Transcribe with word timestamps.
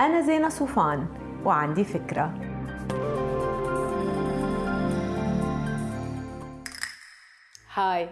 أنا 0.00 0.20
زينة 0.20 0.48
صوفان 0.48 1.06
وعندي 1.44 1.84
فكرة. 1.84 2.34
هاي. 7.74 8.08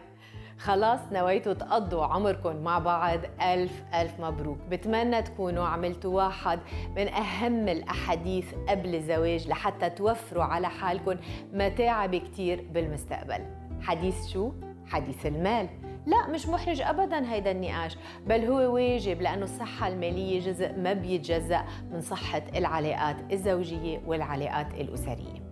خلاص 0.58 1.00
نويتوا 1.12 1.52
تقضوا 1.52 2.04
عمركم 2.04 2.56
مع 2.56 2.78
بعض. 2.78 3.18
ألف 3.42 3.82
ألف 3.94 4.20
مبروك. 4.20 4.58
بتمنى 4.70 5.22
تكونوا 5.22 5.66
عملتوا 5.66 6.16
واحد 6.16 6.60
من 6.96 7.08
أهم 7.08 7.68
الأحاديث 7.68 8.54
قبل 8.68 8.94
الزواج 8.94 9.48
لحتى 9.48 9.90
توفروا 9.90 10.44
على 10.44 10.68
حالكم 10.68 11.16
متاعب 11.52 12.16
كتير 12.16 12.66
بالمستقبل. 12.72 13.44
حديث 13.82 14.26
شو؟ 14.26 14.52
حديث 14.86 15.26
المال. 15.26 15.68
لا 16.08 16.26
مش 16.26 16.48
محرج 16.48 16.80
ابدا 16.80 17.32
هيدا 17.32 17.50
النقاش. 17.50 17.96
بل 18.26 18.44
هو 18.44 18.74
واجب 18.74 19.22
لأنه 19.22 19.44
الصحة 19.44 19.88
المالية 19.88 20.40
جزء 20.40 20.72
ما 20.72 20.92
بيتجزأ 20.92 21.64
من 21.92 22.00
صحة 22.00 22.42
العلاقات 22.56 23.16
الزوجية 23.32 24.00
والعلاقات 24.06 24.74
الأسرية. 24.74 25.48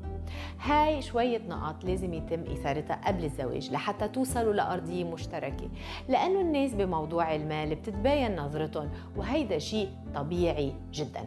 هاي 0.61 1.03
شوية 1.03 1.39
نقاط 1.39 1.85
لازم 1.85 2.15
يتم 2.15 2.41
إثارتها 2.41 3.01
قبل 3.07 3.25
الزواج 3.25 3.73
لحتى 3.73 4.09
توصلوا 4.09 4.53
لأرضية 4.53 5.05
مشتركة. 5.05 5.69
لأنه 6.09 6.41
الناس 6.41 6.75
بموضوع 6.75 7.35
المال 7.35 7.75
بتتباين 7.75 8.37
نظرتهم 8.37 8.91
وهيدا 9.17 9.59
شيء 9.59 9.89
طبيعي 10.15 10.73
جدا. 10.93 11.25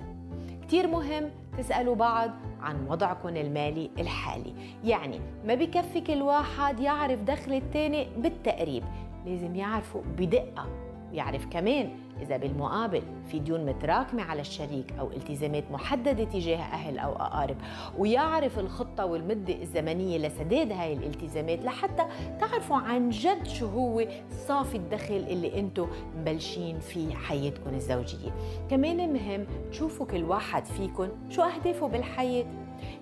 كتير 0.61 0.87
مهم 0.87 1.29
تسألوا 1.57 1.95
بعض 1.95 2.31
عن 2.61 2.87
وضعكم 2.87 3.29
المالي 3.29 3.89
الحالي. 3.99 4.53
يعني 4.83 5.19
ما 5.45 5.55
بكفي 5.55 6.01
كل 6.01 6.21
واحد 6.21 6.79
يعرف 6.79 7.21
دخل 7.21 7.53
التاني 7.53 8.07
بالتقريب. 8.17 8.83
لازم 9.25 9.55
يعرفوا 9.55 10.01
بدقة 10.17 10.65
ويعرف 11.11 11.45
كمان 11.45 11.89
إذا 12.21 12.37
بالمقابل 12.37 13.01
في 13.31 13.39
ديون 13.39 13.65
متراكمة 13.65 14.23
على 14.23 14.41
الشريك 14.41 14.93
أو 14.99 15.11
التزامات 15.11 15.71
محددة 15.71 16.23
تجاه 16.23 16.57
أهل 16.57 16.99
أو 16.99 17.13
أقارب 17.13 17.57
ويعرف 17.97 18.59
الخطة 18.59 19.05
والمدة 19.05 19.53
الزمنية 19.61 20.17
لسداد 20.17 20.71
هاي 20.71 20.93
الالتزامات 20.93 21.65
لحتى 21.65 22.05
تعرفوا 22.39 22.77
عن 22.77 23.09
جد 23.09 23.47
شو 23.47 23.67
هو 23.67 24.07
صافي 24.47 24.77
الدخل 24.77 25.25
اللي 25.29 25.59
أنتم 25.59 25.87
مبلشين 26.17 26.79
فيه 26.79 27.15
حياتكم 27.15 27.73
الزوجية. 27.73 28.31
كمان 28.69 29.13
مهم 29.13 29.45
تشوفوا 29.71 30.05
كل 30.05 30.23
واحد 30.23 30.65
فيكم 30.65 31.09
شو 31.29 31.41
أهدافه 31.41 31.87
بالحياة 31.87 32.45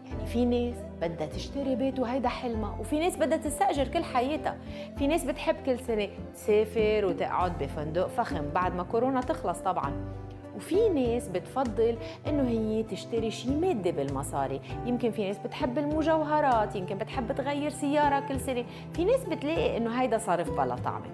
يعني 0.10 0.26
في 0.26 0.46
ناس 0.46 0.76
بدها 1.02 1.28
تشتري 1.28 1.76
بيت 1.76 2.00
وهيدا 2.00 2.30
حلمها 2.30 2.78
وفي 2.80 3.00
ناس 3.00 3.18
بدها 3.18 3.38
تستأجر 3.38 3.88
كل 3.88 4.04
حياتها. 4.04 4.58
في 4.98 5.08
ناس 5.08 5.24
بتحب 5.24 5.56
كل 5.66 5.80
سنة 5.80 6.08
تسافر 6.34 7.06
وتقعد 7.06 7.58
بفندق 7.64 8.08
فخم 8.08 8.50
بعد 8.56 8.76
ما 8.76 8.84
كورونا 8.84 9.22
تخلص 9.22 9.60
طبعا. 9.60 9.92
وفي 10.56 10.90
ناس 10.90 11.28
بتفضل 11.28 11.98
إنه 12.28 12.50
هي 12.50 12.84
تشتري 12.84 13.32
شيء 13.32 13.52
مادي 13.52 13.92
بالمصاري. 13.92 14.62
يمكن 14.86 15.12
في 15.12 15.28
ناس 15.28 15.38
بتحب 15.38 15.78
المجوهرات 15.78 16.76
يمكن 16.76 16.98
بتحب 16.98 17.32
تغير 17.32 17.70
سيارة 17.70 18.20
كل 18.20 18.40
سنة. 18.40 18.66
في 18.94 19.06
ناس 19.06 19.24
بتلاقي 19.24 19.78
إنه 19.78 20.02
هيدا 20.02 20.18
صارف 20.18 20.52
بلا 20.52 20.76
طعمة. 20.76 21.06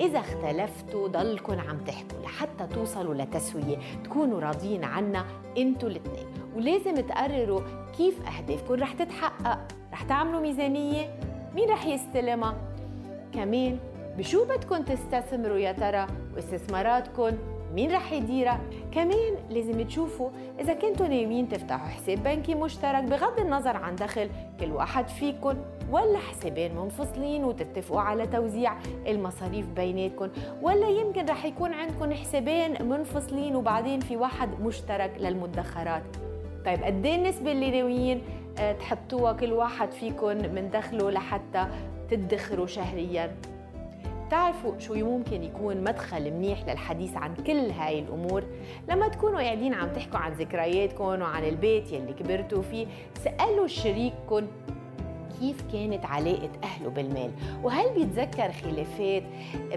إذا 0.00 0.18
اختلفتوا 0.18 1.08
ضلكن 1.08 1.58
عم 1.58 1.78
تحكوا 1.78 2.18
لحتى 2.24 2.66
توصلوا 2.74 3.14
لتسوية 3.14 3.76
تكونوا 4.04 4.40
راضيين 4.40 4.84
عنها 4.84 5.24
أنتوا 5.58 5.88
الاثنين. 5.88 6.26
ولازم 6.56 6.94
تقرروا 6.94 7.60
كيف 7.96 8.14
أهدافكم 8.28 8.74
رح 8.74 8.92
تتحقق. 8.92 9.58
رح 9.92 10.02
تعملوا 10.02 10.40
ميزانية. 10.40 11.18
مين 11.54 11.70
رح 11.70 11.86
يستلمها؟ 11.86 12.54
كمان 13.34 13.78
بشو 14.18 14.44
بدكم 14.44 14.82
تستثمروا 14.82 15.58
يا 15.58 15.72
ترى؟ 15.72 16.06
واستثماراتكم 16.34 17.30
مين 17.74 17.92
رح 17.92 18.12
يديرها؟ 18.12 18.60
كمان 18.92 19.34
لازم 19.50 19.82
تشوفوا 19.82 20.30
إذا 20.60 20.74
كنتوا 20.74 21.06
ناويين 21.06 21.48
تفتحوا 21.48 21.88
حساب 21.88 22.22
بنكي 22.22 22.54
مشترك 22.54 23.04
بغض 23.04 23.40
النظر 23.40 23.76
عن 23.76 23.96
دخل 23.96 24.30
كل 24.60 24.72
واحد 24.72 25.08
فيكم 25.08 25.54
ولا 25.90 26.18
حسابين 26.18 26.76
منفصلين 26.76 27.44
وتتفقوا 27.44 28.00
على 28.00 28.26
توزيع 28.26 28.76
المصاريف 29.06 29.66
بيناتكم 29.66 30.28
ولا 30.62 30.88
يمكن 30.88 31.26
رح 31.26 31.44
يكون 31.44 31.72
عندكم 31.72 32.12
حسابين 32.12 32.88
منفصلين 32.88 33.56
وبعدين 33.56 34.00
في 34.00 34.16
واحد 34.16 34.60
مشترك 34.60 35.12
للمدخرات. 35.20 36.02
طيب 36.66 36.84
قد 36.84 37.06
إيه 37.06 37.14
النسبة 37.14 37.52
اللي 37.52 37.70
ناويين 37.70 38.22
آه، 38.58 38.72
تحطوها 38.72 39.32
كل 39.32 39.52
واحد 39.52 39.92
فيكم 39.92 40.28
من 40.28 40.70
دخله 40.70 41.10
لحتى 41.10 41.66
تدخروا 42.10 42.66
شهريا؟ 42.66 43.36
بتعرفوا 44.26 44.78
شو 44.78 44.94
ممكن 44.94 45.42
يكون 45.42 45.84
مدخل 45.84 46.30
منيح 46.30 46.68
للحديث 46.68 47.16
عن 47.16 47.34
كل 47.34 47.70
هاي 47.70 47.98
الأمور؟ 47.98 48.44
لما 48.88 49.08
تكونوا 49.08 49.40
قاعدين 49.40 49.74
عم 49.74 49.88
تحكوا 49.92 50.18
عن 50.18 50.32
ذكرياتكم 50.32 51.04
وعن 51.04 51.44
البيت 51.44 51.92
يلي 51.92 52.12
كبرتوا 52.12 52.62
فيه 52.62 52.86
سألوا 53.24 53.66
شريككم 53.66 54.46
كيف 55.40 55.62
كانت 55.72 56.04
علاقة 56.06 56.50
أهله 56.64 56.88
بالمال؟ 56.90 57.30
وهل 57.62 57.94
بيتذكر 57.94 58.52
خلافات 58.52 59.22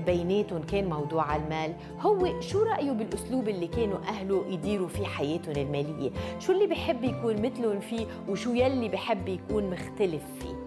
بيناتهم 0.06 0.62
كان 0.62 0.90
موضوع 0.90 1.36
المال؟ 1.36 1.74
هو 2.00 2.42
شو 2.42 2.64
رأيه 2.64 2.92
بالأسلوب 2.92 3.50
اللي 3.50 3.68
كانوا 3.68 3.98
أهله 3.98 4.46
يديروا 4.50 4.88
فيه 4.88 5.06
حياتهم 5.06 5.56
المالية؟ 5.56 6.12
شو 6.40 6.52
اللي 6.52 6.68
بحب 6.68 7.04
يكون 7.04 7.42
مثلهم 7.42 7.80
فيه 7.80 8.06
وشو 8.30 8.54
يلي 8.54 8.90
بحب 8.90 9.28
يكون 9.28 9.70
مختلف 9.70 10.24
فيه؟ 10.40 10.59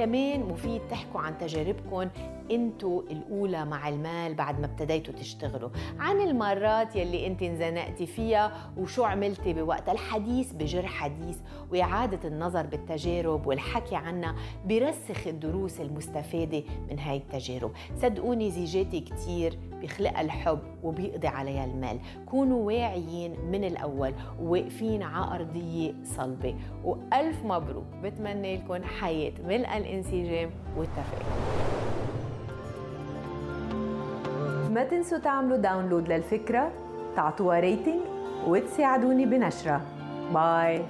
كمان 0.00 0.40
مفيد 0.40 0.80
تحكوا 0.90 1.20
عن 1.20 1.38
تجاربكم 1.38 2.08
انتو 2.50 3.00
الأولى 3.00 3.64
مع 3.64 3.88
المال 3.88 4.34
بعد 4.34 4.60
ما 4.60 4.66
ابتديتوا 4.66 5.14
تشتغلوا. 5.14 5.70
عن 5.98 6.20
المرات 6.20 6.96
يلي 6.96 7.26
انت 7.26 7.42
انزنقتي 7.42 8.06
فيها 8.06 8.72
وشو 8.76 9.04
عملتي 9.04 9.52
بوقتها 9.52 9.92
الحديث 9.92 10.52
بجر 10.52 10.86
حديث 10.86 11.38
وإعادة 11.72 12.28
النظر 12.28 12.66
بالتجارب 12.66 13.46
والحكي 13.46 13.96
عنها 13.96 14.34
برسخ 14.64 15.26
الدروس 15.26 15.80
المستفادة 15.80 16.62
من 16.90 16.98
هاي 16.98 17.16
التجارب. 17.16 17.72
صدقوني 17.96 18.50
زيجاتي 18.50 19.00
كتير 19.00 19.58
بيخلقها 19.80 20.20
الحب 20.20 20.58
وبيقضي 20.82 21.28
عليها 21.28 21.64
المال. 21.64 21.98
كونوا 22.26 22.66
واعيين 22.66 23.36
من 23.52 23.64
الأول 23.64 24.12
وواقفين 24.42 25.02
على 25.02 25.34
أرضية 25.34 25.92
صلبة. 26.04 26.54
وألف 26.84 27.44
مبروك. 27.44 27.86
بتمنى 28.02 28.56
لكم 28.56 28.84
حياة 28.84 29.32
ملء 29.44 29.76
الانسجام 29.76 30.50
والتفاهم 30.76 31.60
ما 34.74 34.84
تنسوا 34.84 35.18
تعملوا 35.18 35.56
download 35.56 36.08
للفقرة 36.08 36.72
تعطوها 37.16 37.60
rating 37.60 38.00
وتساعدوني 38.46 39.26
بنشرها 39.26 39.80
bye 40.34 40.84